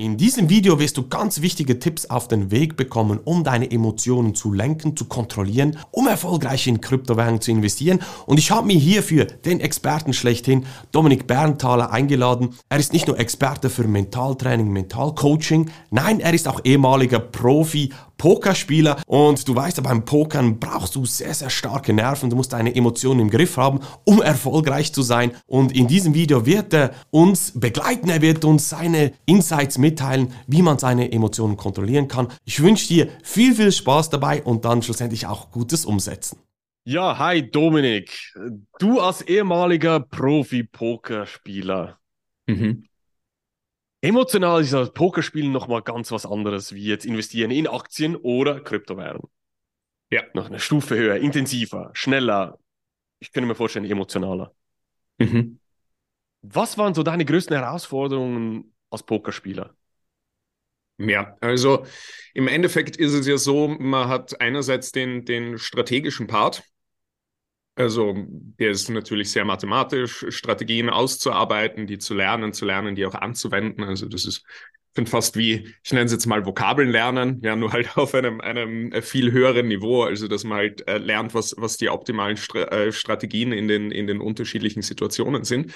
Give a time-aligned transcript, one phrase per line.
[0.00, 4.36] In diesem Video wirst du ganz wichtige Tipps auf den Weg bekommen, um deine Emotionen
[4.36, 7.98] zu lenken, zu kontrollieren, um erfolgreich in Kryptowährungen zu investieren.
[8.24, 12.50] Und ich habe mir hierfür den Experten schlechthin, Dominik Bernthaler, eingeladen.
[12.68, 19.00] Er ist nicht nur Experte für Mentaltraining, Mentalcoaching, nein, er ist auch ehemaliger Profi Pokerspieler
[19.06, 23.20] und du weißt, beim Pokern brauchst du sehr, sehr starke Nerven, du musst deine Emotionen
[23.20, 25.30] im Griff haben, um erfolgreich zu sein.
[25.46, 30.62] Und in diesem Video wird er uns begleiten, er wird uns seine Insights mitteilen, wie
[30.62, 32.28] man seine Emotionen kontrollieren kann.
[32.44, 36.38] Ich wünsche dir viel, viel Spaß dabei und dann schlussendlich auch gutes Umsetzen.
[36.84, 38.34] Ja, hi Dominik.
[38.78, 41.98] Du als ehemaliger Profi-Pokerspieler.
[42.46, 42.87] Mhm.
[44.00, 49.28] Emotional ist das Pokerspielen nochmal ganz was anderes, wie jetzt investieren in Aktien oder Kryptowährungen.
[50.10, 50.22] Ja.
[50.34, 52.58] Noch eine Stufe höher, intensiver, schneller.
[53.18, 54.54] Ich könnte mir vorstellen, emotionaler.
[55.18, 55.58] Mhm.
[56.42, 59.74] Was waren so deine größten Herausforderungen als Pokerspieler?
[60.98, 61.84] Ja, also
[62.34, 66.64] im Endeffekt ist es ja so, man hat einerseits den, den strategischen Part,
[67.78, 68.14] also
[68.58, 73.84] der ist natürlich sehr mathematisch, Strategien auszuarbeiten, die zu lernen, zu lernen, die auch anzuwenden.
[73.84, 77.54] Also das ist, ich finde fast wie, ich nenne es jetzt mal Vokabeln lernen, ja,
[77.54, 81.54] nur halt auf einem, einem viel höheren Niveau, also dass man halt äh, lernt, was,
[81.56, 85.72] was die optimalen Stra äh, Strategien in den, in den unterschiedlichen Situationen sind.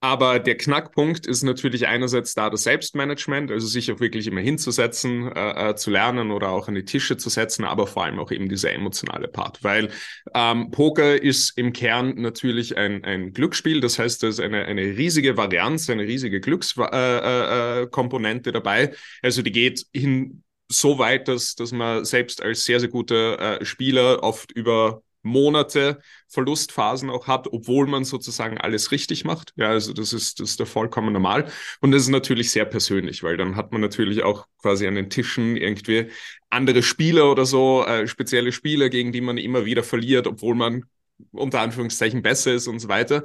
[0.00, 5.32] Aber der Knackpunkt ist natürlich einerseits da das Selbstmanagement, also sich auch wirklich immer hinzusetzen,
[5.32, 8.30] äh, äh, zu lernen oder auch an die Tische zu setzen, aber vor allem auch
[8.30, 9.64] eben dieser emotionale Part.
[9.64, 9.90] Weil
[10.34, 14.82] ähm, Poker ist im Kern natürlich ein, ein Glücksspiel, das heißt, da ist eine, eine
[14.82, 18.92] riesige Varianz, eine riesige Glückskomponente äh, äh, dabei.
[19.22, 23.64] Also die geht hin so weit, dass, dass man selbst als sehr, sehr guter äh,
[23.64, 29.52] Spieler oft über Monate Verlustphasen auch hat, obwohl man sozusagen alles richtig macht.
[29.56, 31.50] Ja, also das ist, das ist da vollkommen normal.
[31.80, 35.10] Und das ist natürlich sehr persönlich, weil dann hat man natürlich auch quasi an den
[35.10, 36.08] Tischen irgendwie
[36.50, 40.84] andere Spieler oder so, äh, spezielle Spieler, gegen die man immer wieder verliert, obwohl man
[41.32, 43.24] unter Anführungszeichen besser ist und so weiter.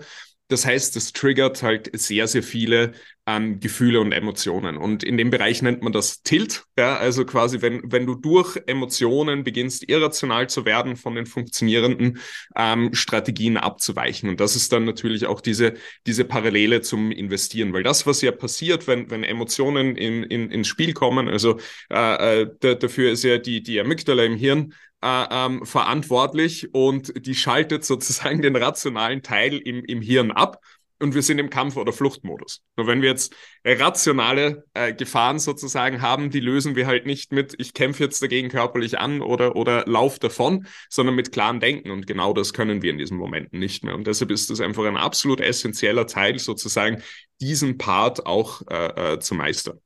[0.50, 2.94] Das heißt, das triggert halt sehr, sehr viele
[3.26, 4.78] ähm, Gefühle und Emotionen.
[4.78, 6.66] Und in dem Bereich nennt man das Tilt.
[6.78, 12.20] Ja, also quasi, wenn, wenn du durch Emotionen beginnst, irrational zu werden, von den funktionierenden
[12.56, 14.30] ähm, Strategien abzuweichen.
[14.30, 15.74] Und das ist dann natürlich auch diese,
[16.06, 17.72] diese Parallele zum Investieren.
[17.74, 21.58] Weil das, was ja passiert, wenn, wenn Emotionen in, in, ins Spiel kommen, also
[21.90, 27.36] äh, äh, dafür ist ja die, die Amygdala im Hirn äh, ähm, verantwortlich und die
[27.36, 30.62] schaltet sozusagen den rationalen Teil im, im Hirn ab
[31.04, 32.62] und wir sind im Kampf- oder Fluchtmodus.
[32.78, 37.56] Nur wenn wir jetzt rationale äh, Gefahren sozusagen haben, die lösen wir halt nicht mit,
[37.58, 41.92] ich kämpfe jetzt dagegen körperlich an oder, oder lauf davon, sondern mit klarem Denken.
[41.92, 43.96] Und genau das können wir in diesen Momenten nicht mehr.
[43.96, 47.04] Und deshalb ist es einfach ein absolut essentieller Teil, sozusagen
[47.42, 49.82] diesen Part auch äh, äh, zu meistern.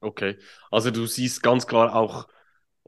[0.00, 0.36] Okay,
[0.70, 2.28] also du siehst ganz klar auch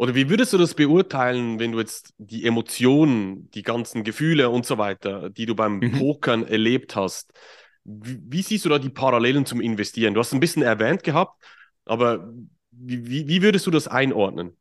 [0.01, 4.65] oder wie würdest du das beurteilen, wenn du jetzt die Emotionen, die ganzen Gefühle und
[4.65, 5.93] so weiter, die du beim mhm.
[5.93, 7.35] Pokern erlebt hast,
[7.85, 10.15] wie, wie, siehst du da die Parallelen zum Investieren?
[10.15, 11.39] Du hast ein bisschen erwähnt gehabt,
[11.85, 12.33] aber
[12.71, 14.57] wie, wie würdest du das einordnen?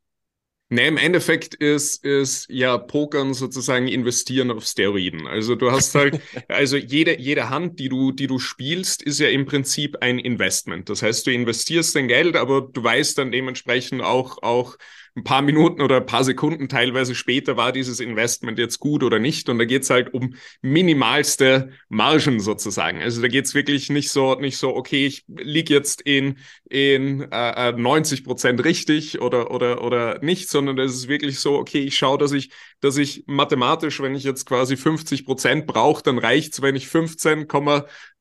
[0.72, 5.26] Ne, im Endeffekt ist, ist ja Pokern sozusagen investieren auf Steroiden.
[5.26, 9.28] Also du hast halt, also jede, jede Hand, die du, die du spielst, ist ja
[9.28, 10.88] im Prinzip ein Investment.
[10.88, 14.76] Das heißt, du investierst dein Geld, aber du weißt dann dementsprechend auch, auch,
[15.20, 19.18] ein paar Minuten oder ein paar Sekunden teilweise später war dieses Investment jetzt gut oder
[19.18, 19.48] nicht.
[19.48, 23.02] Und da geht's halt um minimalste Margen sozusagen.
[23.02, 26.38] Also da geht's wirklich nicht so, nicht so, okay, ich lieg jetzt in,
[26.68, 31.58] in äh, 90 äh, Prozent richtig oder, oder, oder nicht, sondern es ist wirklich so,
[31.58, 32.50] okay, ich schaue, dass ich,
[32.80, 37.46] dass ich mathematisch, wenn ich jetzt quasi 50 Prozent brauche, dann reicht's, wenn ich 15,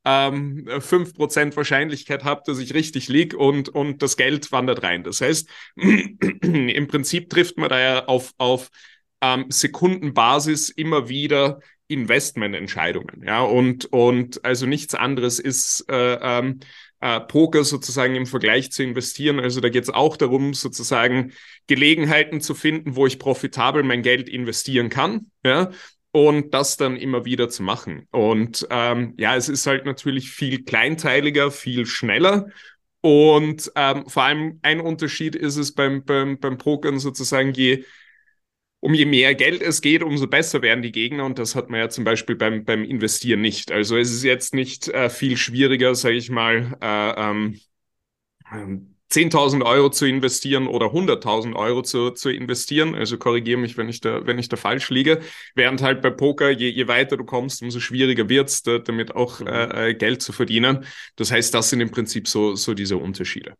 [0.09, 5.03] ähm, 5% Wahrscheinlichkeit habe, dass ich richtig liege und, und das Geld wandert rein.
[5.03, 8.69] Das heißt, im Prinzip trifft man da ja auf, auf
[9.21, 13.23] ähm, Sekundenbasis immer wieder Investmententscheidungen.
[13.25, 16.59] Ja, und, und also nichts anderes ist äh, ähm,
[17.01, 19.39] äh, Poker sozusagen im Vergleich zu investieren.
[19.39, 21.33] Also da geht es auch darum, sozusagen
[21.67, 25.31] Gelegenheiten zu finden, wo ich profitabel mein Geld investieren kann.
[25.43, 25.71] Ja,
[26.11, 28.07] und das dann immer wieder zu machen.
[28.11, 32.47] Und ähm, ja, es ist halt natürlich viel kleinteiliger, viel schneller.
[33.01, 37.85] Und ähm, vor allem ein Unterschied ist es beim, beim, beim Pokern sozusagen, je,
[38.81, 41.25] um je mehr Geld es geht, umso besser werden die Gegner.
[41.25, 43.71] Und das hat man ja zum Beispiel beim, beim Investieren nicht.
[43.71, 47.59] Also es ist jetzt nicht äh, viel schwieriger, sage ich mal, äh, ähm,
[49.11, 52.93] 10.000 Euro zu investieren oder 100.000 Euro zu, zu investieren.
[52.93, 55.21] Also korrigiere mich, wenn ich da, wenn ich da falsch liege.
[55.55, 59.39] Während halt bei Poker, je, je weiter du kommst, umso schwieriger wird's, da, damit auch
[59.39, 59.47] mhm.
[59.47, 60.85] äh, äh, Geld zu verdienen.
[61.15, 63.55] Das heißt, das sind im Prinzip so, so diese Unterschiede.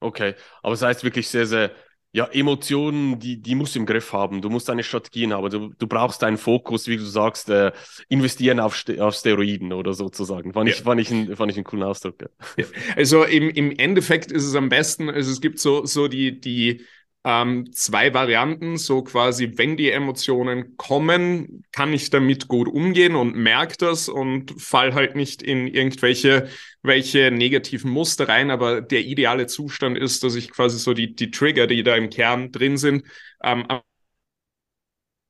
[0.00, 1.72] Okay, aber das heißt wirklich sehr, sehr
[2.16, 4.40] ja, Emotionen, die, die musst du im Griff haben.
[4.40, 5.50] Du musst deine Strategien haben.
[5.50, 7.72] Du, du brauchst deinen Fokus, wie du sagst, äh,
[8.08, 10.54] investieren auf, Ste auf Steroiden oder sozusagen.
[10.54, 10.74] Fand, ja.
[10.74, 12.14] ich, fand, ich, ein, fand ich einen coolen Ausdruck.
[12.22, 12.28] Ja.
[12.56, 12.64] Ja.
[12.96, 16.86] Also im, im Endeffekt ist es am besten, also es gibt so, so die, die
[17.26, 23.34] ähm, zwei Varianten, so quasi, wenn die Emotionen kommen, kann ich damit gut umgehen und
[23.34, 26.48] merke das und fall halt nicht in irgendwelche
[26.82, 31.32] welche negativen Muster rein, aber der ideale Zustand ist, dass ich quasi so die, die
[31.32, 33.04] Trigger, die da im Kern drin sind,
[33.42, 33.66] ähm,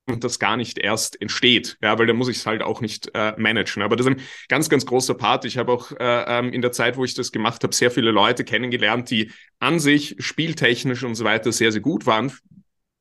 [0.07, 3.35] das gar nicht erst entsteht, ja, weil da muss ich es halt auch nicht äh,
[3.37, 3.83] managen.
[3.83, 5.45] Aber das ist ein ganz, ganz großer Part.
[5.45, 8.13] Ich habe auch äh, ähm, in der Zeit, wo ich das gemacht habe, sehr viele
[8.13, 12.33] Leute kennengelernt, die an sich spieltechnisch und so weiter sehr, sehr gut waren,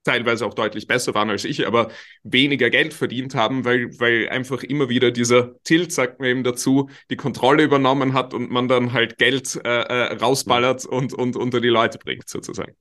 [0.04, 1.92] teilweise auch deutlich besser waren als ich, aber
[2.24, 6.90] weniger Geld verdient haben, weil, weil einfach immer wieder dieser Tilt, sagt man eben dazu,
[7.10, 11.60] die Kontrolle übernommen hat und man dann halt Geld äh, äh, rausballert und, und unter
[11.60, 12.76] die Leute bringt, sozusagen.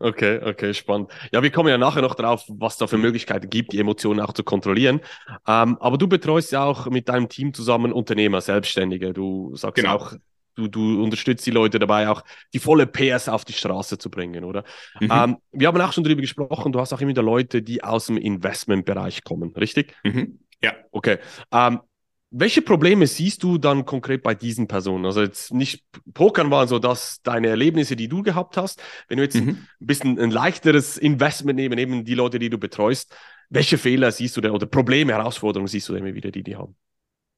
[0.00, 1.10] Okay, okay, spannend.
[1.32, 4.32] Ja, wir kommen ja nachher noch drauf, was da für Möglichkeiten gibt, die Emotionen auch
[4.32, 5.00] zu kontrollieren.
[5.46, 9.12] Ähm, aber du betreust ja auch mit deinem Team zusammen Unternehmer, Selbstständige.
[9.12, 9.96] Du sagst genau.
[9.96, 10.12] auch,
[10.54, 12.22] du, du unterstützt die Leute dabei, auch
[12.54, 14.62] die volle PS auf die Straße zu bringen, oder?
[15.00, 15.10] Mhm.
[15.12, 18.06] Ähm, wir haben auch schon darüber gesprochen, du hast auch immer wieder Leute, die aus
[18.06, 19.96] dem Investmentbereich kommen, richtig?
[20.04, 20.38] Mhm.
[20.62, 20.74] Ja.
[20.92, 21.18] Okay.
[21.52, 21.80] Ähm,
[22.30, 25.06] welche Probleme siehst du dann konkret bei diesen Personen?
[25.06, 29.24] Also jetzt nicht Pokern waren so, dass deine Erlebnisse, die du gehabt hast, wenn du
[29.24, 29.66] jetzt mhm.
[29.80, 33.14] ein bisschen ein leichteres Investment nehmen, eben die Leute, die du betreust,
[33.48, 36.76] welche Fehler siehst du da oder Probleme, Herausforderungen siehst du immer wieder, die die haben?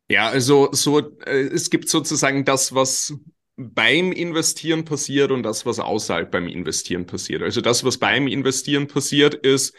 [0.08, 3.14] Ja, also so, äh, es gibt sozusagen das, was
[3.56, 7.42] beim Investieren passiert und das, was außerhalb beim Investieren passiert.
[7.42, 9.75] Also das, was beim Investieren passiert, ist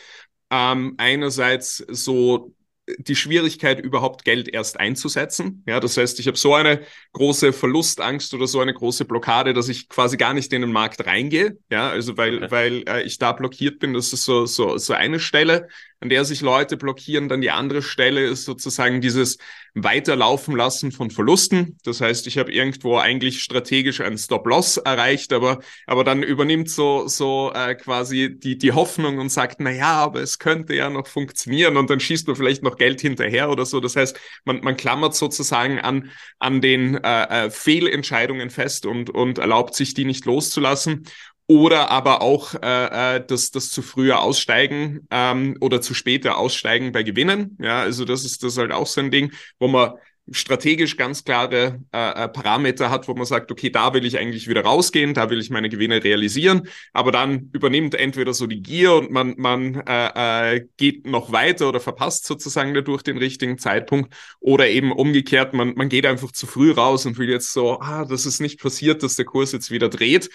[0.52, 2.54] ähm, einerseits so
[3.00, 5.64] die Schwierigkeit, überhaupt Geld erst einzusetzen.
[5.68, 6.82] Ja, das heißt, ich habe so eine
[7.14, 11.06] große Verlustangst oder so eine große Blockade, dass ich quasi gar nicht in den Markt
[11.06, 11.58] reingehe.
[11.70, 12.52] Ja, also weil, okay.
[12.52, 13.94] weil äh, ich da blockiert bin.
[13.94, 15.68] Das ist so, so, so eine Stelle
[16.02, 17.30] an der sich Leute blockieren.
[17.30, 19.38] Dann die andere Stelle ist sozusagen dieses
[19.74, 21.78] Weiterlaufen lassen von Verlusten.
[21.84, 27.08] Das heißt, ich habe irgendwo eigentlich strategisch einen Stop-Loss erreicht, aber, aber dann übernimmt so,
[27.08, 31.08] so äh, quasi die, die Hoffnung und sagt, na ja, aber es könnte ja noch
[31.08, 33.80] funktionieren und dann schießt man vielleicht noch Geld hinterher oder so.
[33.80, 36.10] Das heißt, man, man klammert sozusagen an,
[36.40, 41.06] an den äh, äh, Fehlentscheidungen fest und, und erlaubt sich, die nicht loszulassen
[41.52, 46.94] oder aber auch äh, äh, das, das zu früher aussteigen ähm, oder zu später aussteigen
[46.94, 47.58] bei Gewinnen.
[47.62, 49.92] Ja, also das ist das halt auch so ein Ding, wo man
[50.32, 54.48] strategisch ganz klare äh, äh, Parameter hat, wo man sagt, okay, da will ich eigentlich
[54.48, 58.94] wieder rausgehen, da will ich meine Gewinne realisieren, aber dann übernimmt entweder so die Gier
[58.94, 64.14] und man, man äh, äh, geht noch weiter oder verpasst sozusagen dadurch den richtigen Zeitpunkt.
[64.40, 68.06] Oder eben umgekehrt, man, man geht einfach zu früh raus und will jetzt so, ah,
[68.06, 70.30] das ist nicht passiert, dass der Kurs jetzt wieder dreht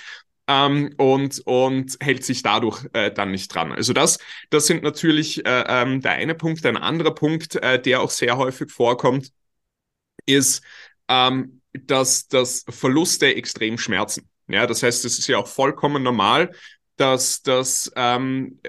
[0.49, 3.73] ähm, und, und hält sich dadurch äh, dann nicht dran.
[3.73, 4.19] Also das,
[4.51, 6.65] das sind natürlich äh, ähm, der eine Punkt.
[6.67, 9.33] Ein anderer Punkt, äh, der auch sehr häufig vorkommt,
[10.25, 10.63] ist,
[11.09, 14.29] ähm, dass, dass Verluste extrem schmerzen.
[14.49, 16.53] Ja, das heißt, es ist ja auch vollkommen normal,
[16.97, 18.61] dass, dass ähm,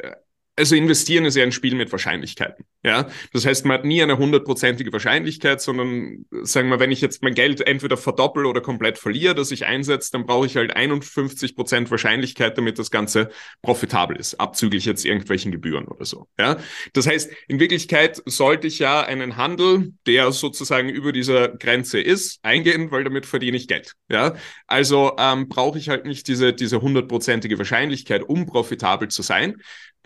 [0.55, 2.65] also investieren ist ja ein Spiel mit Wahrscheinlichkeiten.
[2.87, 7.21] Ja, das heißt, man hat nie eine hundertprozentige Wahrscheinlichkeit, sondern sagen wir, wenn ich jetzt
[7.21, 11.53] mein Geld entweder verdoppel oder komplett verliere, dass ich einsetze, dann brauche ich halt 51
[11.57, 13.27] Prozent Wahrscheinlichkeit, damit das Ganze
[13.61, 16.29] profitabel ist, abzüglich jetzt irgendwelchen Gebühren oder so.
[16.39, 16.59] Ja,
[16.93, 22.39] das heißt, in Wirklichkeit sollte ich ja einen Handel, der sozusagen über dieser Grenze ist,
[22.41, 23.95] eingehen, weil damit verdiene ich Geld.
[24.09, 24.35] Ja,
[24.65, 29.57] also ähm, brauche ich halt nicht diese diese hundertprozentige Wahrscheinlichkeit, um profitabel zu sein.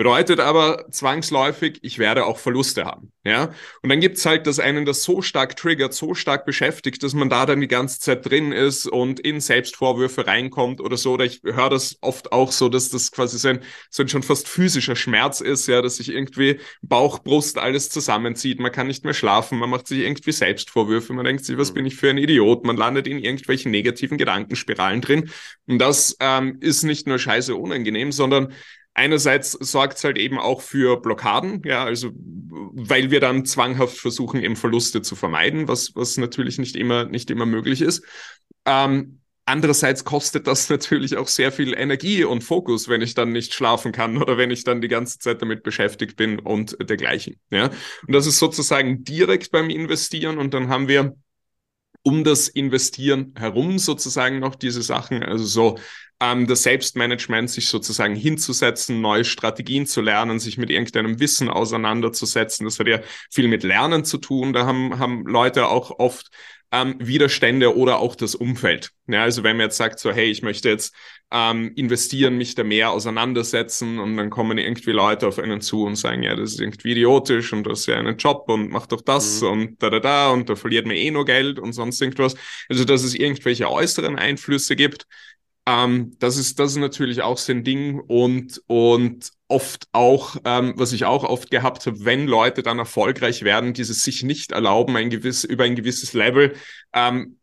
[0.02, 3.12] Bedeutet aber zwangsläufig, ich werde auch Verluste haben.
[3.24, 3.54] Ja?
[3.82, 7.30] Und dann gibt's halt, dass einen das so stark triggert, so stark beschäftigt, dass man
[7.30, 11.14] da dann die ganze Zeit drin ist und in Selbstvorwürfe reinkommt oder so.
[11.14, 13.60] Oder ich höre das oft auch so, dass das quasi so ein,
[13.90, 18.60] so ein schon fast physischer Schmerz ist, ja, dass sich irgendwie Bauch, Brust alles zusammenzieht,
[18.60, 21.76] man kann nicht mehr schlafen, man macht sich irgendwie Selbstvorwürfe, man denkt sich, was mhm.
[21.76, 25.30] bin ich für ein Idiot, man landet in irgendwelchen negativen Gedankenspiralen drin.
[25.68, 28.54] Und das ähm, ist nicht nur scheiße unangenehm, sondern
[28.94, 34.42] Einerseits sorgt es halt eben auch für Blockaden, ja, also weil wir dann zwanghaft versuchen,
[34.42, 38.04] eben Verluste zu vermeiden, was, was natürlich nicht immer, nicht immer möglich ist.
[38.66, 43.54] Ähm, andererseits kostet das natürlich auch sehr viel Energie und Fokus, wenn ich dann nicht
[43.54, 47.40] schlafen kann oder wenn ich dann die ganze Zeit damit beschäftigt bin und dergleichen.
[47.50, 47.68] Ja,
[48.08, 51.16] und das ist sozusagen direkt beim Investieren und dann haben wir
[52.04, 55.78] um das Investieren herum sozusagen noch diese Sachen, also so
[56.22, 62.66] ähm, das Selbstmanagement, sich sozusagen hinzusetzen, neue Strategien zu lernen, sich mit irgendeinem Wissen auseinanderzusetzen.
[62.66, 63.00] Das hat ja
[63.32, 64.54] viel mit Lernen zu tun.
[64.54, 66.30] Da haben, haben Leute auch oft
[66.72, 68.92] ähm, Widerstände oder auch das Umfeld.
[69.08, 70.96] Ja, also wenn man jetzt sagt, so, hey, ich möchte jetzt
[71.32, 75.96] ähm, investieren, mich da mehr auseinandersetzen und dann kommen irgendwie Leute auf einen zu und
[75.96, 79.02] sagen, ja, das ist irgendwie idiotisch und das ist ja einen Job und mach doch
[79.02, 79.48] das mhm.
[79.50, 82.36] und da, da, da und da verliert man eh nur Geld und sonst irgendwas.
[82.70, 85.08] Also, dass es irgendwelche äußeren Einflüsse gibt,
[85.66, 90.74] ähm, das ist, das ist natürlich auch so ein Ding und, und oft auch, ähm,
[90.78, 94.96] was ich auch oft gehabt habe, wenn Leute dann erfolgreich werden, dieses sich nicht erlauben,
[94.96, 96.56] ein gewiss, über ein gewisses Level
[96.94, 97.38] ähm,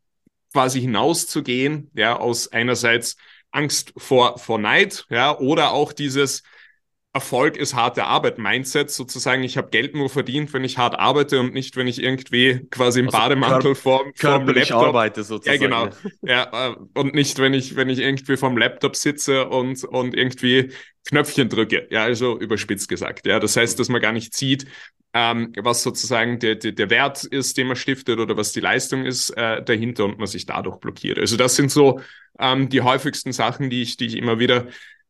[0.53, 3.17] quasi hinauszugehen, ja, aus einerseits
[3.51, 6.43] Angst vor, vor Neid, ja, oder auch dieses,
[7.19, 9.43] Erfolg ist harte Arbeit Mindset sozusagen.
[9.43, 13.01] Ich habe Geld nur verdient, wenn ich hart arbeite und nicht, wenn ich irgendwie quasi
[13.01, 15.61] im also Bademantel vorm, vorm Laptop arbeite sozusagen.
[15.61, 15.97] Ja, genau.
[16.23, 20.71] Ja, äh, und nicht, wenn ich, wenn ich irgendwie vorm Laptop sitze und, und irgendwie
[21.09, 21.89] Knöpfchen drücke.
[21.91, 23.27] Ja, also überspitzt gesagt.
[23.27, 24.67] Ja, das heißt, dass man gar nicht sieht,
[25.13, 29.05] ähm, was sozusagen der, der, der Wert ist, den man stiftet oder was die Leistung
[29.05, 31.19] ist äh, dahinter und man sich dadurch blockiert.
[31.19, 32.01] Also das sind so
[32.39, 34.69] ähm, die häufigsten Sachen, die ich, die ich immer wieder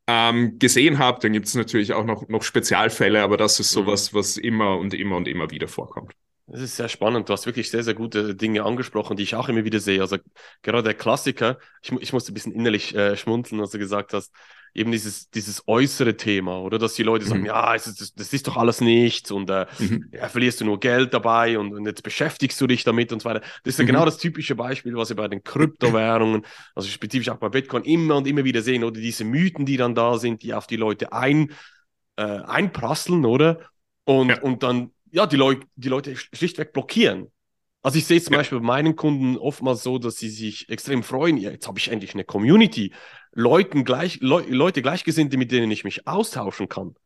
[0.09, 1.21] ähm, gesehen habe.
[1.21, 4.19] Dann gibt es natürlich auch noch, noch Spezialfälle, aber das ist sowas, mhm.
[4.19, 6.13] was immer und immer und immer wieder vorkommt.
[6.47, 7.29] Das ist sehr spannend.
[7.29, 10.01] Du hast wirklich sehr, sehr gute Dinge angesprochen, die ich auch immer wieder sehe.
[10.01, 10.17] Also
[10.63, 14.33] gerade der Klassiker, ich, ich musste ein bisschen innerlich äh, schmunzeln, als du gesagt hast,
[14.75, 16.79] eben dieses, dieses äußere Thema, oder?
[16.79, 17.47] Dass die Leute sagen, mhm.
[17.47, 20.09] ja, das, das, ist doch alles nichts und äh, mhm.
[20.13, 23.29] ja, verlierst du nur Geld dabei und, und, jetzt beschäftigst du dich damit und so
[23.29, 23.41] weiter.
[23.41, 23.89] Das ist ja mhm.
[23.89, 26.45] genau das typische Beispiel, was wir bei den Kryptowährungen,
[26.75, 29.95] also spezifisch auch bei Bitcoin, immer und immer wieder sehen, oder diese Mythen, die dann
[29.95, 31.53] da sind, die auf die Leute ein,
[32.17, 33.61] äh, einprasseln, oder?
[34.05, 34.41] Und, ja.
[34.41, 37.31] und dann, ja, die, Leu die Leute schlichtweg blockieren.
[37.83, 38.41] Also ich sehe zum ja.
[38.41, 41.91] Beispiel bei meinen Kunden oftmals so, dass sie sich extrem freuen, ja, jetzt habe ich
[41.91, 42.93] endlich eine Community,
[43.39, 46.97] Leuten gleich, Le Leute Gleichgesinnte, mit denen ich mich austauschen kann.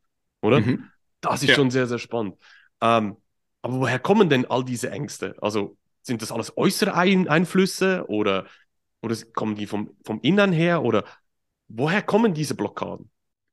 [0.40, 0.60] Oder?
[0.60, 0.88] Mhm.
[1.20, 1.54] Das ist ja.
[1.54, 2.36] schon sehr, sehr spannend.
[2.80, 3.16] Ähm,
[3.60, 5.36] aber woher kommen denn all diese Ängste?
[5.42, 8.46] Also sind das alles äußere Ein Einflüsse oder,
[9.02, 10.82] oder kommen die vom, vom Innern her?
[10.82, 11.04] Oder
[11.68, 13.10] woher kommen diese Blockaden?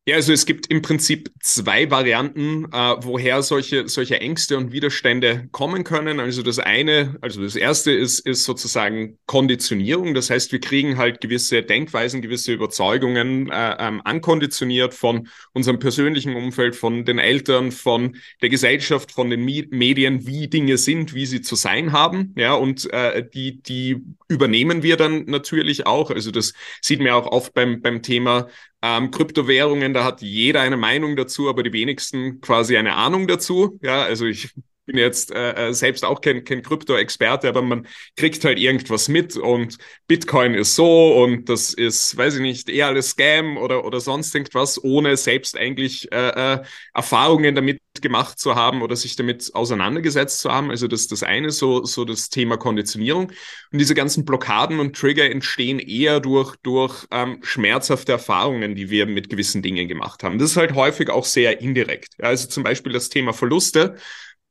[0.10, 5.48] Ja, also es gibt im Prinzip zwei Varianten, äh, woher solche, solche Ängste und Widerstände
[5.51, 6.20] kommen können.
[6.20, 10.16] Also das eine, also das erste ist, ist sozusagen Konditionierung.
[10.16, 16.36] Das heißt, wir kriegen halt gewisse Denkweisen, gewisse Überzeugungen äh, ähm, ankonditioniert von unserem persönlichen
[16.36, 21.42] Umfeld, von den Eltern, von der Gesellschaft, von den Medien, wie Dinge sind, wie sie
[21.42, 22.34] zu sein haben.
[22.36, 26.10] Ja, und äh, die, die übernehmen wir dann natürlich auch.
[26.10, 28.48] Also das sieht man auch oft beim, beim Thema
[28.81, 33.79] ähm, Kryptowährungen, da hat jeder eine Meinung dazu, aber die wenigsten quasi eine Ahnung dazu.
[33.81, 34.53] Ja, also ich
[34.89, 39.38] bin jetzt äh, äh, selbst auch kein, kein Krypto-Experte, aber man kriegt halt irgendwas mit
[39.38, 39.77] und
[40.08, 44.34] Bitcoin ist so und das ist, weiß ich nicht, eher alles Scam oder, oder sonst
[44.34, 46.63] irgendwas, ohne selbst eigentlich äh, äh,
[46.96, 50.72] Erfahrungen damit gemacht zu haben oder sich damit auseinandergesetzt zu haben.
[50.72, 53.31] Also das das eine, so, so das Thema Konditionierung.
[53.72, 59.05] Und diese ganzen Blockaden und Trigger entstehen eher durch, durch ähm, schmerzhafte Erfahrungen, die wir
[59.05, 60.39] mit gewissen Dingen gemacht haben.
[60.39, 62.13] Das ist halt häufig auch sehr indirekt.
[62.19, 63.98] Also zum Beispiel das Thema Verluste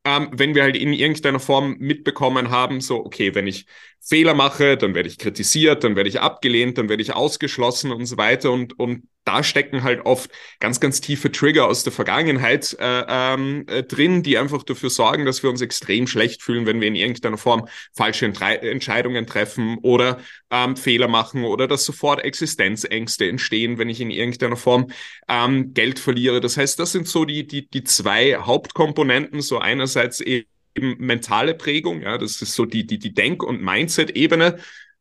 [0.04, 3.66] ähm, wenn wir halt in irgendeiner Form mitbekommen haben, so, okay, wenn ich
[4.00, 8.06] Fehler mache, dann werde ich kritisiert, dann werde ich abgelehnt, dann werde ich ausgeschlossen und
[8.06, 8.52] so weiter.
[8.52, 13.66] Und, und da stecken halt oft ganz, ganz tiefe Trigger aus der Vergangenheit äh, ähm,
[13.66, 16.94] äh, drin, die einfach dafür sorgen, dass wir uns extrem schlecht fühlen, wenn wir in
[16.94, 20.18] irgendeiner Form falsche Entre Entscheidungen treffen oder
[20.50, 24.86] ähm, Fehler machen oder dass sofort Existenzängste entstehen, wenn ich in irgendeiner Form
[25.28, 26.40] ähm, Geld verliere.
[26.40, 32.00] Das heißt, das sind so die, die, die zwei Hauptkomponenten, so einerseits eben mentale Prägung,
[32.00, 34.58] ja, das ist so die, die, die Denk- und Mindset-Ebene.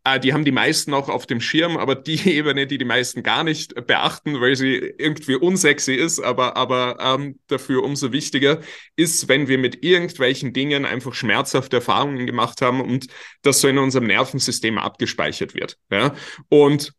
[0.08, 3.24] Äh, die haben die meisten auch auf dem Schirm, aber die Ebene, die die meisten
[3.24, 8.62] gar nicht beachten, weil sie irgendwie unsexy ist, aber, aber ähm, dafür umso wichtiger
[8.96, 13.08] ist, wenn wir mit irgendwelchen Dingen einfach schmerzhafte Erfahrungen gemacht haben und
[13.42, 15.78] das so in unserem Nervensystem abgespeichert wird.
[15.92, 16.14] Ja?
[16.50, 16.94] Und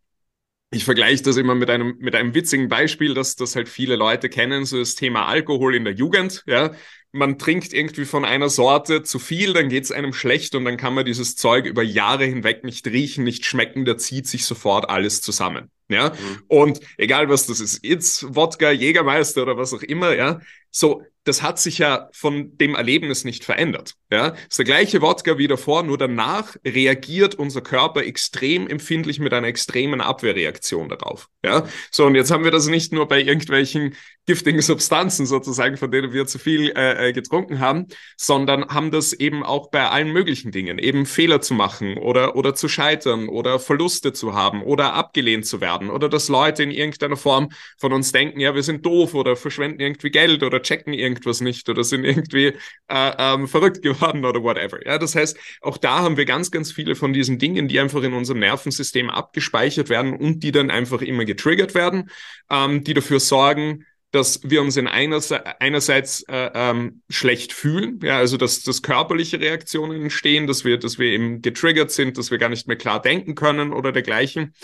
[0.70, 4.28] ich vergleiche das immer mit einem, mit einem witzigen Beispiel, dass das halt viele Leute
[4.28, 6.44] kennen, so das Thema Alkohol in der Jugend.
[6.46, 6.72] Ja,
[7.12, 10.76] man trinkt irgendwie von einer Sorte zu viel, dann geht es einem schlecht und dann
[10.76, 14.88] kann man dieses Zeug über Jahre hinweg nicht riechen, nicht schmecken, da zieht sich sofort
[14.90, 15.70] alles zusammen.
[15.90, 16.42] Ja, mhm.
[16.48, 20.40] und egal was das ist, jetzt Wodka, Jägermeister oder was auch immer, ja,
[20.70, 23.94] so das hat sich ja von dem Erlebnis nicht verändert.
[24.10, 29.20] Ja, das ist der gleiche Wodka wie davor, nur danach reagiert unser Körper extrem empfindlich
[29.20, 31.28] mit einer extremen Abwehrreaktion darauf.
[31.44, 35.90] Ja, so und jetzt haben wir das nicht nur bei irgendwelchen giftigen Substanzen sozusagen, von
[35.90, 40.12] denen wir zu viel äh, äh getrunken haben, sondern haben das eben auch bei allen
[40.12, 44.94] möglichen Dingen, eben Fehler zu machen oder oder zu scheitern oder Verluste zu haben oder
[44.94, 48.84] abgelehnt zu werden oder dass Leute in irgendeiner Form von uns denken, ja, wir sind
[48.84, 52.54] doof oder verschwenden irgendwie Geld oder checken irgendwas nicht oder sind irgendwie
[52.88, 54.84] äh, ähm, verrückt geworden oder whatever.
[54.84, 58.02] Ja, das heißt, auch da haben wir ganz, ganz viele von diesen Dingen, die einfach
[58.02, 62.10] in unserem Nervensystem abgespeichert werden und die dann einfach immer getriggert werden,
[62.50, 65.20] ähm, die dafür sorgen, dass wir uns in einer,
[65.60, 70.98] einerseits äh, ähm, schlecht fühlen, ja, also dass, dass körperliche Reaktionen entstehen, dass wir, dass
[70.98, 74.54] wir eben getriggert sind, dass wir gar nicht mehr klar denken können oder dergleichen.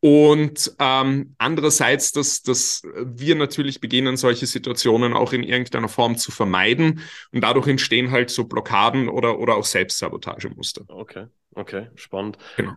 [0.00, 6.30] Und ähm, andererseits, dass, dass wir natürlich beginnen, solche Situationen auch in irgendeiner Form zu
[6.30, 7.00] vermeiden.
[7.32, 10.84] Und dadurch entstehen halt so Blockaden oder, oder auch Selbstsabotagemuster.
[10.86, 12.38] Okay, okay, spannend.
[12.56, 12.74] Genau.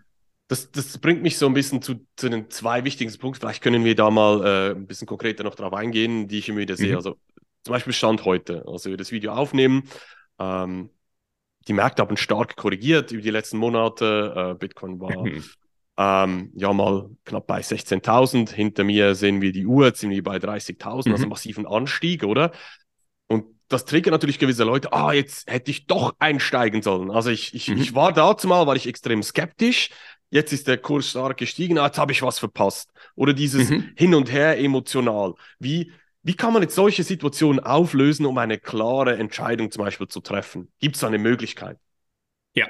[0.48, 3.42] Das, das bringt mich so ein bisschen zu, zu den zwei wichtigsten Punkten.
[3.42, 6.60] Vielleicht können wir da mal äh, ein bisschen konkreter noch drauf eingehen, die ich immer
[6.60, 6.92] wieder sehe.
[6.92, 6.98] Mhm.
[6.98, 7.18] Also
[7.64, 9.84] zum Beispiel Stand heute, also wir das Video aufnehmen.
[10.40, 10.90] Ähm,
[11.68, 14.34] die Märkte haben stark korrigiert über die letzten Monate.
[14.36, 15.44] Äh, Bitcoin war mhm.
[16.04, 18.52] Ähm, ja, mal knapp bei 16.000.
[18.52, 21.16] Hinter mir sehen wir die Uhr ziemlich bei 30.000, also mhm.
[21.16, 22.52] also massiven Anstieg, oder?
[23.28, 27.12] Und das triggert natürlich gewisse Leute, ah, jetzt hätte ich doch einsteigen sollen.
[27.12, 27.78] Also ich, ich, mhm.
[27.78, 29.92] ich war dazu mal, war ich extrem skeptisch.
[30.32, 32.90] Jetzt ist der Kurs stark gestiegen, ah, jetzt habe ich was verpasst.
[33.16, 33.92] Oder dieses mhm.
[33.96, 35.36] Hin und Her emotional.
[35.60, 35.92] Wie,
[36.24, 40.72] wie kann man jetzt solche Situationen auflösen, um eine klare Entscheidung zum Beispiel zu treffen?
[40.80, 41.78] Gibt es eine Möglichkeit?
[42.56, 42.68] Ja,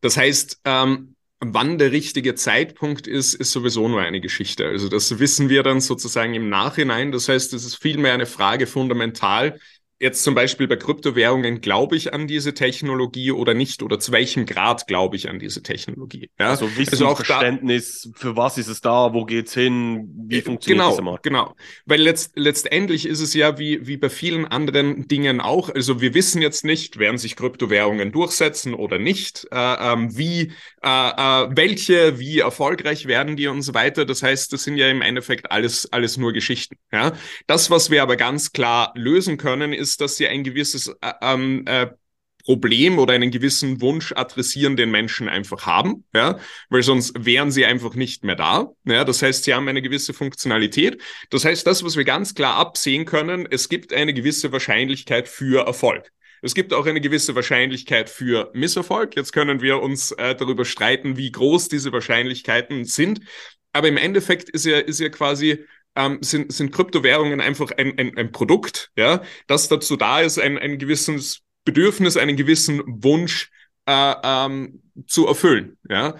[0.00, 1.11] das heißt, ähm,
[1.44, 4.64] Wann der richtige Zeitpunkt ist, ist sowieso nur eine Geschichte.
[4.66, 7.10] Also das wissen wir dann sozusagen im Nachhinein.
[7.10, 9.58] Das heißt, es ist vielmehr eine Frage fundamental,
[10.02, 13.84] jetzt zum Beispiel bei Kryptowährungen, glaube ich an diese Technologie oder nicht?
[13.84, 16.28] Oder zu welchem Grad glaube ich an diese Technologie?
[16.40, 16.50] Ja?
[16.50, 20.90] Also Wissensverständnis, also für was ist es da, wo geht's hin, wie äh, funktioniert genau,
[20.90, 21.18] das immer?
[21.22, 21.54] Genau,
[21.86, 26.14] weil letzt, letztendlich ist es ja wie, wie bei vielen anderen Dingen auch, also wir
[26.14, 32.18] wissen jetzt nicht, werden sich Kryptowährungen durchsetzen oder nicht, äh, ähm, wie, äh, äh, welche,
[32.18, 34.04] wie erfolgreich werden die und so weiter.
[34.04, 36.76] Das heißt, das sind ja im Endeffekt alles, alles nur Geschichten.
[36.90, 37.12] Ja?
[37.46, 41.12] Das, was wir aber ganz klar lösen können, ist, ist, dass sie ein gewisses äh,
[41.20, 41.88] ähm, äh,
[42.44, 46.38] Problem oder einen gewissen Wunsch adressieren den Menschen einfach haben, ja,
[46.70, 48.72] weil sonst wären sie einfach nicht mehr da.
[48.84, 51.00] Ja, das heißt, sie haben eine gewisse Funktionalität.
[51.30, 55.66] Das heißt, das, was wir ganz klar absehen können, es gibt eine gewisse Wahrscheinlichkeit für
[55.66, 56.10] Erfolg.
[56.44, 59.14] Es gibt auch eine gewisse Wahrscheinlichkeit für Misserfolg.
[59.14, 63.20] Jetzt können wir uns äh, darüber streiten, wie groß diese Wahrscheinlichkeiten sind.
[63.72, 65.64] Aber im Endeffekt ist ja, ist ja quasi
[65.96, 70.58] ähm, sind, sind Kryptowährungen einfach ein, ein, ein Produkt, ja, das dazu da ist, ein,
[70.58, 73.50] ein gewisses Bedürfnis, einen gewissen Wunsch
[73.86, 76.16] äh, ähm, zu erfüllen, ja.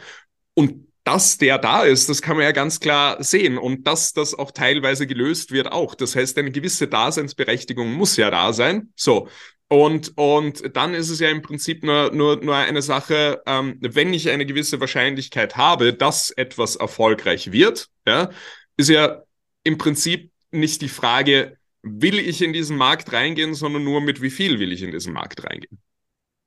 [0.55, 4.35] Und dass der da ist, das kann man ja ganz klar sehen und dass das
[4.35, 5.95] auch teilweise gelöst wird auch.
[5.95, 8.93] Das heißt, eine gewisse Daseinsberechtigung muss ja da sein.
[8.95, 9.29] So.
[9.69, 14.13] Und, und dann ist es ja im Prinzip nur, nur, nur eine Sache, ähm, wenn
[14.13, 18.31] ich eine gewisse Wahrscheinlichkeit habe, dass etwas erfolgreich wird, ja,
[18.77, 19.23] ist ja
[19.65, 24.31] im Prinzip nicht die Frage, will ich in diesen Markt reingehen, sondern nur mit wie
[24.31, 25.81] viel will ich in diesen Markt reingehen.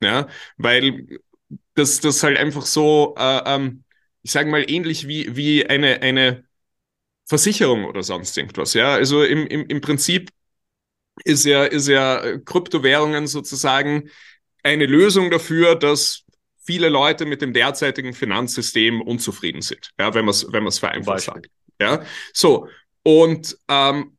[0.01, 1.19] Ja, weil
[1.73, 3.83] das, das halt einfach so, äh, ähm,
[4.23, 6.45] ich sage mal, ähnlich wie, wie eine, eine
[7.25, 8.73] Versicherung oder sonst irgendwas.
[8.73, 10.31] Ja, also im, im, im Prinzip
[11.23, 14.09] ist ja, ist ja Kryptowährungen sozusagen
[14.63, 16.23] eine Lösung dafür, dass
[16.65, 19.91] viele Leute mit dem derzeitigen Finanzsystem unzufrieden sind.
[19.99, 21.47] Ja, wenn man es wenn man's vereinfacht sagt.
[21.79, 22.67] Ja, so.
[23.05, 24.17] Und ähm,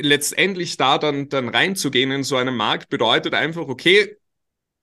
[0.00, 4.16] letztendlich da dann, dann reinzugehen in so einen Markt bedeutet einfach, okay,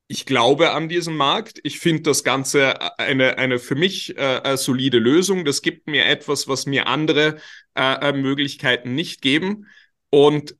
[0.07, 1.59] ich glaube an diesen Markt.
[1.63, 5.45] Ich finde das Ganze äh, eine, eine für mich äh, äh, solide Lösung.
[5.45, 7.37] Das gibt mir etwas, was mir andere
[7.75, 9.65] äh, äh, Möglichkeiten nicht geben.
[10.09, 10.55] Und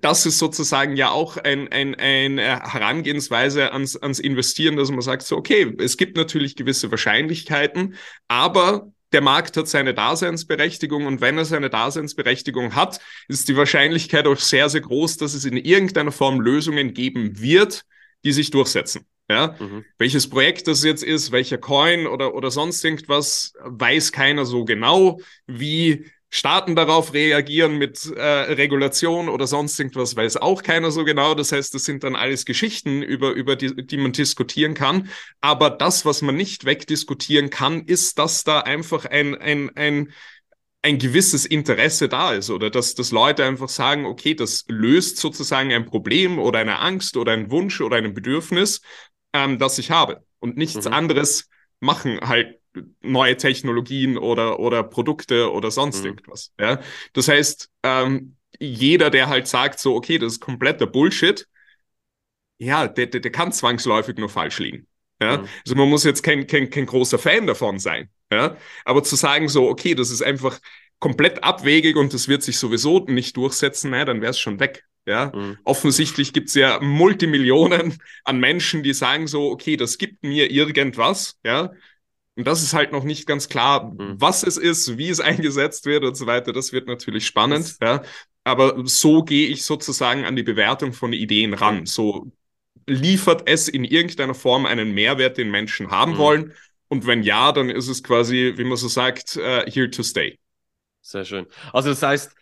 [0.00, 5.22] das ist sozusagen ja auch ein, ein, eine Herangehensweise ans, ans Investieren, dass man sagt,
[5.22, 7.96] so, okay, es gibt natürlich gewisse Wahrscheinlichkeiten,
[8.28, 14.26] aber der Markt hat seine Daseinsberechtigung und wenn er seine Daseinsberechtigung hat, ist die Wahrscheinlichkeit
[14.26, 17.84] auch sehr, sehr groß, dass es in irgendeiner Form Lösungen geben wird,
[18.24, 19.06] die sich durchsetzen.
[19.28, 19.56] Ja?
[19.58, 19.84] Mhm.
[19.98, 25.20] Welches Projekt das jetzt ist, welcher Coin oder, oder sonst irgendwas, weiß keiner so genau,
[25.46, 31.34] wie Staaten darauf reagieren mit äh, Regulation oder sonst irgendwas, weiß auch keiner so genau.
[31.34, 35.10] Das heißt, das sind dann alles Geschichten, über, über die, die man diskutieren kann.
[35.42, 40.12] Aber das, was man nicht wegdiskutieren kann, ist, dass da einfach ein, ein, ein
[40.84, 45.72] ein gewisses Interesse da ist oder dass, dass Leute einfach sagen, okay, das löst sozusagen
[45.72, 48.80] ein Problem oder eine Angst oder einen Wunsch oder ein Bedürfnis,
[49.32, 50.92] ähm, das ich habe und nichts mhm.
[50.92, 51.48] anderes
[51.82, 52.60] machen halt
[53.02, 56.06] neue Technologien oder, oder Produkte oder sonst mhm.
[56.06, 56.52] irgendwas.
[56.58, 56.80] Ja?
[57.12, 61.46] Das heißt, ähm, jeder, der halt sagt, so, okay, das ist kompletter Bullshit,
[62.58, 64.86] ja, der, der, der kann zwangsläufig nur falsch liegen.
[65.20, 65.38] Ja?
[65.38, 65.48] Mhm.
[65.64, 68.08] Also man muss jetzt kein, kein, kein großer Fan davon sein.
[68.32, 68.56] Ja?
[68.84, 70.60] Aber zu sagen so, okay, das ist einfach
[71.00, 74.84] komplett abwegig und das wird sich sowieso nicht durchsetzen, naja, dann wäre es schon weg.
[75.06, 75.58] Ja, mhm.
[75.64, 81.38] offensichtlich gibt es ja Multimillionen an Menschen, die sagen so, okay, das gibt mir irgendwas,
[81.44, 81.72] ja.
[82.34, 84.14] Und das ist halt noch nicht ganz klar, mhm.
[84.18, 86.52] was es ist, wie es eingesetzt wird und so weiter.
[86.52, 88.02] Das wird natürlich spannend, das ja.
[88.44, 91.86] Aber so gehe ich sozusagen an die Bewertung von Ideen ran.
[91.86, 92.32] So
[92.86, 96.18] liefert es in irgendeiner Form einen Mehrwert, den Menschen haben mhm.
[96.18, 96.52] wollen.
[96.88, 100.38] Und wenn ja, dann ist es quasi, wie man so sagt, uh, here to stay.
[101.00, 101.46] Sehr schön.
[101.72, 102.34] Also das heißt,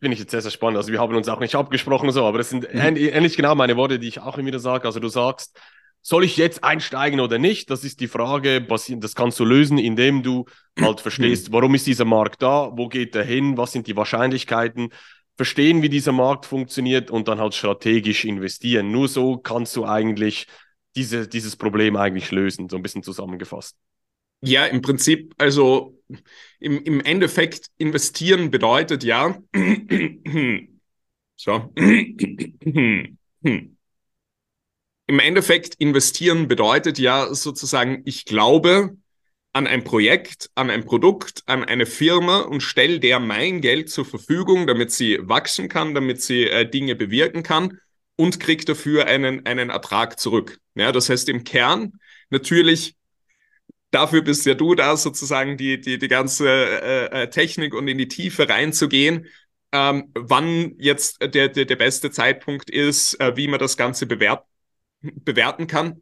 [0.00, 0.78] finde ich jetzt sehr, sehr spannend.
[0.78, 2.96] Also wir haben uns auch nicht abgesprochen so, aber das sind mhm.
[2.96, 4.86] ähnlich genau meine Worte, die ich auch immer wieder sage.
[4.86, 5.58] Also du sagst,
[6.02, 7.68] soll ich jetzt einsteigen oder nicht?
[7.70, 10.46] Das ist die Frage, das kannst du lösen, indem du
[10.80, 14.90] halt verstehst, warum ist dieser Markt da, wo geht er hin, was sind die Wahrscheinlichkeiten,
[15.36, 18.90] verstehen, wie dieser Markt funktioniert und dann halt strategisch investieren.
[18.90, 20.46] Nur so kannst du eigentlich
[20.96, 23.76] diese, dieses Problem eigentlich lösen, so ein bisschen zusammengefasst.
[24.42, 25.99] Ja, im Prinzip, also
[26.58, 29.38] im, im Endeffekt investieren bedeutet ja,
[31.36, 31.72] so,
[35.10, 38.96] im Endeffekt investieren bedeutet ja sozusagen, ich glaube
[39.52, 44.04] an ein Projekt, an ein Produkt, an eine Firma und stelle der mein Geld zur
[44.04, 47.80] Verfügung, damit sie wachsen kann, damit sie äh, Dinge bewirken kann
[48.16, 50.60] und kriege dafür einen, einen Ertrag zurück.
[50.74, 52.94] Ja, das heißt im Kern natürlich
[53.90, 57.98] dafür bist ja du da, sozusagen die, die, die ganze äh, äh Technik und in
[57.98, 59.26] die Tiefe reinzugehen
[59.72, 64.44] ähm, wann jetzt der, der, der beste Zeitpunkt ist, äh, wie man das Ganze bewert,
[65.00, 66.00] bewerten kann.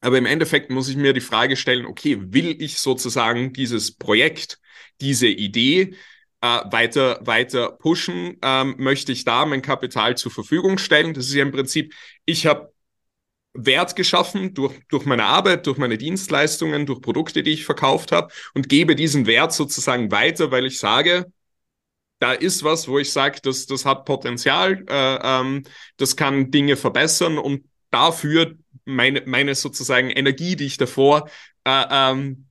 [0.00, 4.60] Aber im Endeffekt muss ich mir die Frage stellen, okay, will ich sozusagen dieses Projekt,
[5.00, 5.94] diese Idee
[6.40, 8.38] äh, weiter, weiter pushen?
[8.42, 11.14] Ähm, möchte ich da mein Kapital zur Verfügung stellen?
[11.14, 12.72] Das ist ja im Prinzip, ich habe
[13.56, 18.32] Wert geschaffen durch, durch meine Arbeit, durch meine Dienstleistungen, durch Produkte, die ich verkauft habe
[18.54, 21.26] und gebe diesen Wert sozusagen weiter, weil ich sage,
[22.18, 25.64] da ist was, wo ich sage, das, das hat Potenzial, äh, ähm,
[25.96, 31.28] das kann Dinge verbessern und dafür meine, meine sozusagen Energie, die ich davor
[31.64, 32.46] äh, ähm,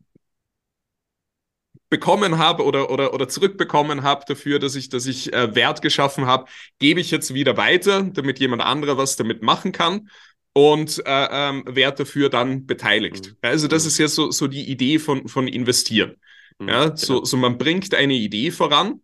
[1.89, 6.25] bekommen habe oder, oder, oder zurückbekommen habe dafür, dass ich, dass ich äh, Wert geschaffen
[6.25, 6.45] habe,
[6.79, 10.09] gebe ich jetzt wieder weiter, damit jemand anderer was damit machen kann
[10.57, 13.27] und äh, ähm, Wert dafür dann beteiligt.
[13.27, 13.37] Mhm.
[13.41, 13.87] Also das mhm.
[13.89, 16.15] ist ja so, so die Idee von, von investieren.
[16.59, 16.69] Mhm.
[16.69, 19.01] Ja, so, so man bringt eine Idee voran,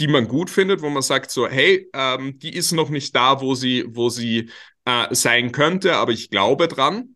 [0.00, 3.40] die man gut findet, wo man sagt so, hey, ähm, die ist noch nicht da,
[3.40, 4.50] wo sie, wo sie
[4.86, 7.14] äh, sein könnte, aber ich glaube dran.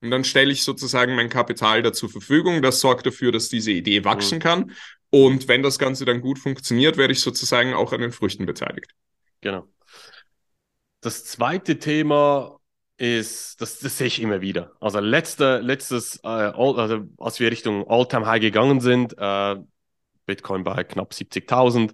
[0.00, 2.60] Und dann stelle ich sozusagen mein Kapital da zur Verfügung.
[2.60, 4.42] Das sorgt dafür, dass diese Idee wachsen mhm.
[4.42, 4.72] kann.
[5.10, 8.90] Und wenn das Ganze dann gut funktioniert, werde ich sozusagen auch an den Früchten beteiligt.
[9.42, 9.68] Genau.
[11.02, 12.60] Das zweite Thema
[12.96, 14.72] ist, das, das sehe ich immer wieder.
[14.80, 19.56] Also letzte, letztes, äh, also als wir Richtung All-Time High gegangen sind, äh,
[20.26, 21.92] Bitcoin bei knapp 70.000,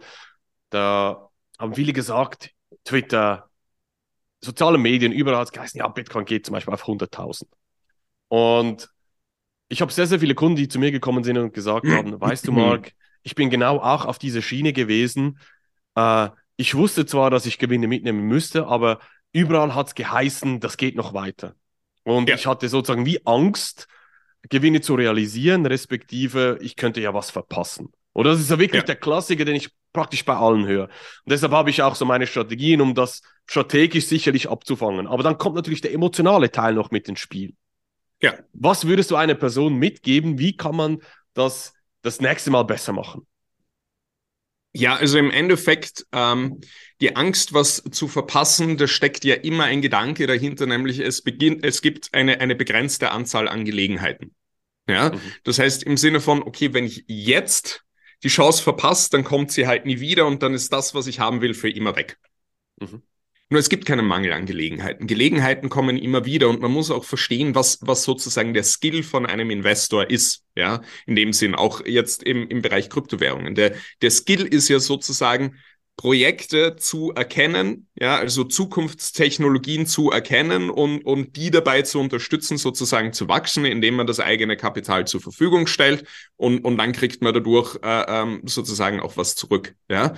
[0.69, 2.51] da haben viele gesagt,
[2.85, 3.49] Twitter,
[4.43, 7.47] soziale Medien, überall hat es geheißen, ja, Bitcoin geht zum Beispiel auf 100.000.
[8.29, 8.91] Und
[9.69, 12.47] ich habe sehr, sehr viele Kunden, die zu mir gekommen sind und gesagt haben, weißt
[12.47, 12.93] du, Mark,
[13.23, 15.39] ich bin genau auch auf dieser Schiene gewesen.
[15.95, 18.99] Äh, ich wusste zwar, dass ich Gewinne mitnehmen müsste, aber
[19.33, 21.55] überall hat es geheißen, das geht noch weiter.
[22.03, 22.35] Und ja.
[22.35, 23.87] ich hatte sozusagen wie Angst,
[24.51, 27.93] Gewinne zu realisieren, respektive ich könnte ja was verpassen.
[28.13, 28.87] Oder das ist ja wirklich ja.
[28.87, 30.85] der Klassiker, den ich praktisch bei allen höre.
[30.85, 35.07] Und deshalb habe ich auch so meine Strategien, um das strategisch sicherlich abzufangen.
[35.07, 37.55] Aber dann kommt natürlich der emotionale Teil noch mit ins Spiel.
[38.21, 38.35] Ja.
[38.53, 40.41] Was würdest du einer Person mitgeben?
[40.41, 40.99] Wie kann man
[41.35, 43.28] das das nächste Mal besser machen?
[44.79, 46.61] Ja, also im Endeffekt, ähm,
[47.01, 51.65] die Angst, was zu verpassen, da steckt ja immer ein Gedanke dahinter, nämlich es beginnt,
[51.65, 54.35] es gibt eine, eine begrenzte Anzahl an Gelegenheiten.
[54.89, 55.21] Ja, mhm.
[55.45, 57.85] das heißt im Sinne von, okay, wenn ich jetzt
[58.23, 61.21] die Chance verpasst, dann kommt sie halt nie wieder und dann ist das, was ich
[61.21, 62.19] haben will, für immer weg.
[62.81, 63.03] Mhm.
[63.51, 65.07] Nur es gibt keinen Mangel an Gelegenheiten.
[65.07, 69.25] Gelegenheiten kommen immer wieder und man muss auch verstehen, was, was sozusagen der Skill von
[69.25, 70.45] einem Investor ist.
[70.55, 73.55] Ja, in dem Sinn auch jetzt im, im Bereich Kryptowährungen.
[73.55, 75.55] Der, der Skill ist ja sozusagen,
[75.99, 83.13] Projekte zu erkennen, ja, also Zukunftstechnologien zu erkennen und, und die dabei zu unterstützen, sozusagen
[83.13, 86.05] zu wachsen, indem man das eigene Kapital zur Verfügung stellt
[86.37, 90.15] und, und dann kriegt man dadurch äh, ähm, sozusagen auch was zurück, ja.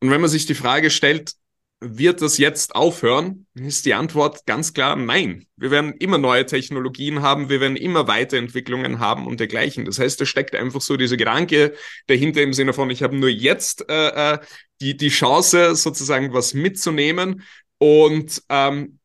[0.00, 1.32] Und wenn man sich die Frage stellt,
[1.80, 3.46] wird das jetzt aufhören?
[3.54, 5.46] Ist die Antwort ganz klar nein.
[5.56, 9.84] Wir werden immer neue Technologien haben, wir werden immer Weiterentwicklungen haben und dergleichen.
[9.84, 11.74] Das heißt, da steckt einfach so dieser Gedanke
[12.08, 14.38] dahinter im Sinne von, ich habe nur jetzt äh, äh,
[14.80, 17.42] die, die Chance, sozusagen was mitzunehmen
[17.78, 18.98] und ähm,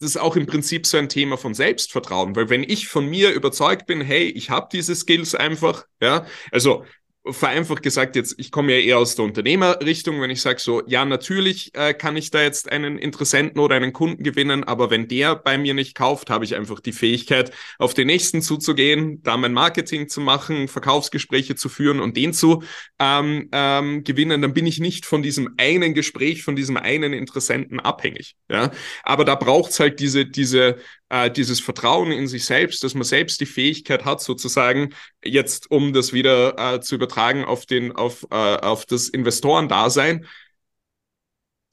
[0.00, 3.32] das ist auch im Prinzip so ein Thema von Selbstvertrauen, weil wenn ich von mir
[3.32, 6.86] überzeugt bin, hey, ich habe diese Skills einfach, ja, also
[7.26, 11.04] vereinfacht gesagt, jetzt, ich komme ja eher aus der Unternehmerrichtung, wenn ich sage so, ja,
[11.04, 15.36] natürlich äh, kann ich da jetzt einen Interessenten oder einen Kunden gewinnen, aber wenn der
[15.36, 19.52] bei mir nicht kauft, habe ich einfach die Fähigkeit, auf den nächsten zuzugehen, da mein
[19.52, 22.62] Marketing zu machen, Verkaufsgespräche zu führen und den zu
[22.98, 27.80] ähm, ähm, gewinnen, dann bin ich nicht von diesem einen Gespräch, von diesem einen Interessenten
[27.80, 28.36] abhängig.
[28.48, 28.70] Ja?
[29.02, 30.78] Aber da braucht es halt diese, diese
[31.10, 34.94] äh, dieses Vertrauen in sich selbst, dass man selbst die Fähigkeit hat, sozusagen
[35.24, 40.26] jetzt, um das wieder äh, zu übertragen auf den, auf, äh, auf das Investorendasein,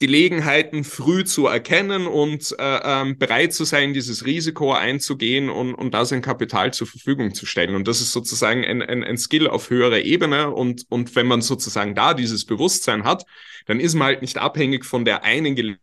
[0.00, 5.92] Gelegenheiten früh zu erkennen und äh, ähm, bereit zu sein, dieses Risiko einzugehen und, und
[5.92, 7.74] da sein Kapital zur Verfügung zu stellen.
[7.74, 10.52] Und das ist sozusagen ein, ein, ein Skill auf höherer Ebene.
[10.52, 13.24] Und, und wenn man sozusagen da dieses Bewusstsein hat,
[13.66, 15.82] dann ist man halt nicht abhängig von der einen Gelegenheit,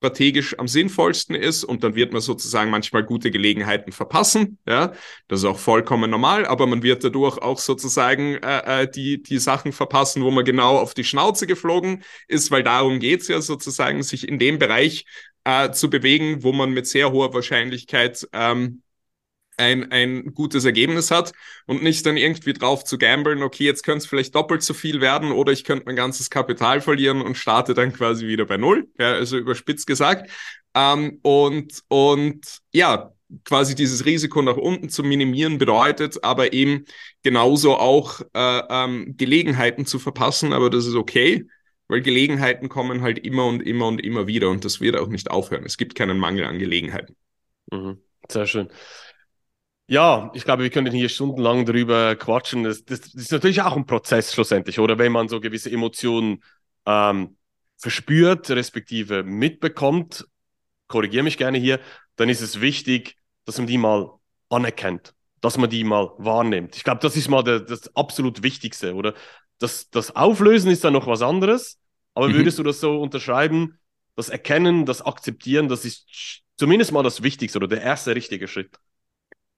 [0.00, 4.58] strategisch am sinnvollsten ist und dann wird man sozusagen manchmal gute Gelegenheiten verpassen.
[4.66, 4.92] Ja,
[5.28, 9.38] das ist auch vollkommen normal, aber man wird dadurch auch sozusagen äh, äh, die, die
[9.38, 14.02] Sachen verpassen, wo man genau auf die Schnauze geflogen ist, weil darum geht's ja sozusagen,
[14.02, 15.04] sich in dem Bereich
[15.44, 18.82] äh, zu bewegen, wo man mit sehr hoher Wahrscheinlichkeit ähm,
[19.60, 21.32] ein, ein gutes Ergebnis hat
[21.66, 25.00] und nicht dann irgendwie drauf zu gamblen, okay, jetzt könnte es vielleicht doppelt so viel
[25.00, 28.88] werden oder ich könnte mein ganzes Kapital verlieren und starte dann quasi wieder bei Null,
[28.98, 30.30] ja, also überspitzt gesagt.
[30.74, 33.12] Ähm, und, und ja,
[33.44, 36.84] quasi dieses Risiko nach unten zu minimieren bedeutet, aber eben
[37.22, 41.46] genauso auch äh, ähm, Gelegenheiten zu verpassen, aber das ist okay,
[41.88, 45.30] weil Gelegenheiten kommen halt immer und immer und immer wieder und das wird auch nicht
[45.30, 45.64] aufhören.
[45.64, 47.16] Es gibt keinen Mangel an Gelegenheiten.
[47.70, 47.98] Mhm.
[48.28, 48.68] Sehr schön.
[49.90, 52.62] Ja, ich glaube, wir können hier stundenlang darüber quatschen.
[52.62, 54.98] Das, das, das, ist natürlich auch ein Prozess schlussendlich, oder?
[54.98, 56.44] Wenn man so gewisse Emotionen
[56.86, 57.36] ähm,
[57.76, 60.28] verspürt, respektive mitbekommt,
[60.86, 61.80] korrigiere mich gerne hier,
[62.14, 64.12] dann ist es wichtig, dass man die mal
[64.48, 66.76] anerkennt, dass man die mal wahrnimmt.
[66.76, 69.14] Ich glaube, das ist mal der, das absolut Wichtigste, oder?
[69.58, 71.80] Das, das Auflösen ist dann noch was anderes,
[72.14, 72.34] aber mhm.
[72.34, 73.80] würdest du das so unterschreiben?
[74.14, 78.78] Das Erkennen, das Akzeptieren, das ist zumindest mal das Wichtigste oder der erste richtige Schritt.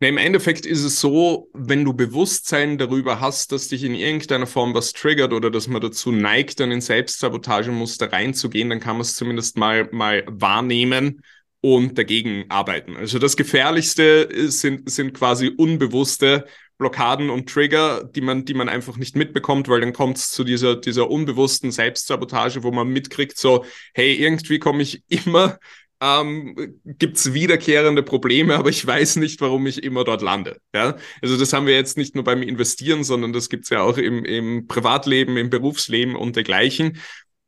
[0.02, 4.48] Na, Im Endeffekt ist es so, wenn du Bewusstsein darüber hast, dass dich in irgendeiner
[4.48, 9.02] Form was triggert oder dass man dazu neigt, dann in Selbstsabotagemuster reinzugehen, dann kann man
[9.02, 11.22] es zumindest mal, mal wahrnehmen
[11.60, 12.96] und dagegen arbeiten.
[12.96, 16.46] Also das Gefährlichste sind, sind quasi unbewusste
[16.78, 20.42] Blockaden und Trigger, die man, die man einfach nicht mitbekommt, weil dann kommt es zu
[20.42, 25.60] dieser, dieser unbewussten Selbstsabotage, wo man mitkriegt, so, hey, irgendwie komme ich immer
[26.02, 30.58] ähm, gibt es wiederkehrende Probleme, aber ich weiß nicht, warum ich immer dort lande.
[30.74, 30.96] Ja?
[31.22, 33.98] Also das haben wir jetzt nicht nur beim Investieren, sondern das gibt es ja auch
[33.98, 36.98] im, im Privatleben, im Berufsleben und dergleichen.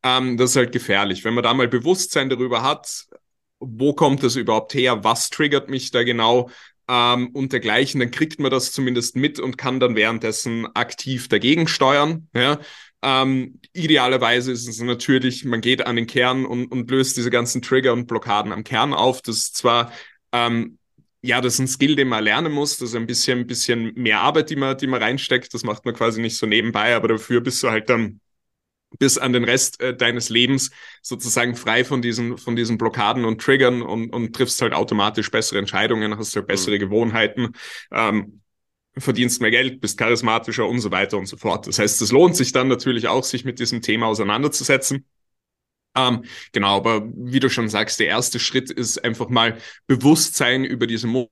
[0.05, 1.25] Ähm, das ist halt gefährlich.
[1.25, 3.07] Wenn man da mal Bewusstsein darüber hat,
[3.59, 6.49] wo kommt das überhaupt her, was triggert mich da genau,
[6.89, 11.67] ähm, und dergleichen, dann kriegt man das zumindest mit und kann dann währenddessen aktiv dagegen
[11.67, 12.29] steuern.
[12.35, 12.61] Ja?
[13.05, 17.61] Ähm, idealerweise ist es natürlich, man geht an den Kern und, und löst diese ganzen
[17.63, 19.21] Trigger und Blockaden am Kern auf.
[19.23, 19.93] Das ist zwar
[20.33, 20.79] ähm,
[21.25, 22.77] ja, das ist ein Skill, den man lernen muss.
[22.77, 25.55] Das ist ein bisschen, ein bisschen mehr Arbeit, die man, die man reinsteckt.
[25.55, 28.21] Das macht man quasi nicht so nebenbei, aber dafür bist du halt dann
[28.99, 33.41] bis an den Rest äh, deines Lebens sozusagen frei von diesen, von diesen Blockaden und
[33.41, 36.81] Triggern und, und triffst halt automatisch bessere Entscheidungen, hast halt bessere mhm.
[36.81, 37.53] Gewohnheiten.
[37.91, 38.43] Ähm,
[38.97, 41.67] verdienst mehr Geld, bist charismatischer und so weiter und so fort.
[41.67, 45.07] Das heißt, es lohnt sich dann natürlich auch, sich mit diesem Thema auseinanderzusetzen.
[45.97, 50.87] Ähm, genau, aber wie du schon sagst, der erste Schritt ist einfach mal Bewusstsein über
[50.87, 51.31] diese Muster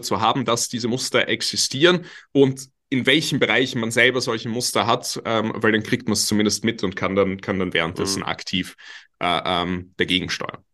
[0.00, 5.20] zu haben, dass diese Muster existieren und in welchen Bereichen man selber solche Muster hat,
[5.24, 8.26] ähm, weil dann kriegt man es zumindest mit und kann dann, kann dann währenddessen mhm.
[8.26, 8.76] aktiv
[9.20, 10.64] äh, ähm, dagegen steuern.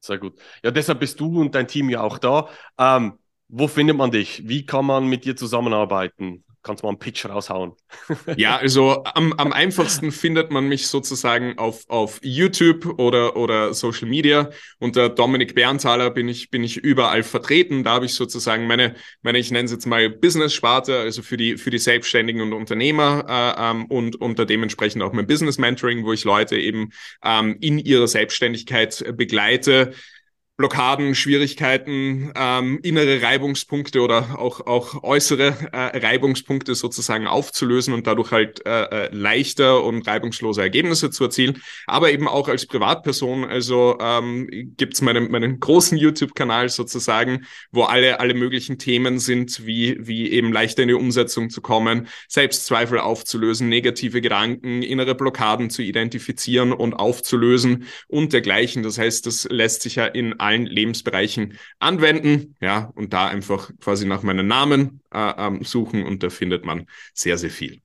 [0.00, 0.38] Sehr gut.
[0.62, 2.48] Ja, deshalb bist du und dein Team ja auch da.
[2.78, 4.48] Ähm, wo findet man dich?
[4.48, 6.44] Wie kann man mit dir zusammenarbeiten?
[6.66, 7.72] kannst mal einen Pitch raushauen.
[8.36, 14.08] ja, also am, am einfachsten findet man mich sozusagen auf, auf YouTube oder, oder Social
[14.08, 14.50] Media.
[14.80, 17.84] Unter Dominik Berntaler bin ich, bin ich überall vertreten.
[17.84, 21.56] Da habe ich sozusagen meine, meine ich nenne es jetzt mal Business-Sparte, also für die,
[21.56, 26.24] für die Selbstständigen und Unternehmer äh, ähm, und unter dementsprechend auch mein Business-Mentoring, wo ich
[26.24, 26.90] Leute eben
[27.24, 29.92] ähm, in ihrer Selbstständigkeit begleite
[30.56, 38.30] Blockaden, Schwierigkeiten, ähm, innere Reibungspunkte oder auch, auch äußere äh, Reibungspunkte sozusagen aufzulösen und dadurch
[38.30, 41.62] halt äh, äh, leichter und reibungslose Ergebnisse zu erzielen.
[41.86, 48.20] Aber eben auch als Privatperson, also ähm, gibt meinen, meinen großen YouTube-Kanal sozusagen, wo alle,
[48.20, 53.68] alle möglichen Themen sind, wie, wie eben leichter in die Umsetzung zu kommen, Selbstzweifel aufzulösen,
[53.68, 58.82] negative Gedanken, innere Blockaden zu identifizieren und aufzulösen und dergleichen.
[58.82, 62.56] Das heißt, das lässt sich ja in allen Lebensbereichen anwenden.
[62.60, 66.86] Ja, und da einfach quasi nach meinem Namen äh, ähm, suchen und da findet man
[67.14, 67.82] sehr, sehr viel.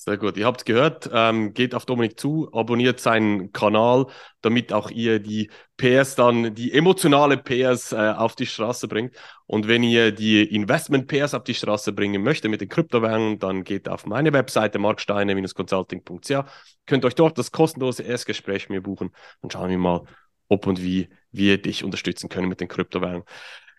[0.00, 0.36] Sehr gut.
[0.36, 4.06] Ihr habt gehört, ähm, geht auf Dominik zu, abonniert seinen Kanal,
[4.42, 9.16] damit auch ihr die PS dann, die emotionale PS äh, auf die Straße bringt.
[9.46, 13.64] Und wenn ihr die Investment PS auf die Straße bringen möchtet mit den Kryptowährungen, dann
[13.64, 16.46] geht auf meine Webseite marksteine-consulting.ca.
[16.86, 19.10] Könnt euch dort das kostenlose Erstgespräch mir buchen.
[19.42, 20.04] Dann schauen wir mal,
[20.46, 23.24] ob und wie wir dich unterstützen können mit den Kryptowährungen.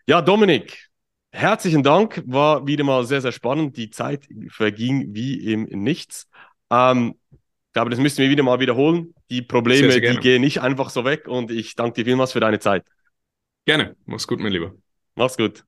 [0.08, 0.90] Ja, Dominik,
[1.32, 2.24] herzlichen Dank.
[2.26, 3.78] War wieder mal sehr, sehr spannend.
[3.78, 6.28] Die Zeit verging wie im Nichts.
[6.70, 9.14] Ähm, ich glaube, das müssen wir wieder mal wiederholen.
[9.30, 12.32] Die Probleme, sehr, sehr die gehen nicht einfach so weg und ich danke dir vielmals
[12.32, 12.86] für deine Zeit.
[13.66, 13.96] Gerne.
[14.06, 14.74] Mach's gut, mein Lieber.
[15.16, 15.64] Mach's gut.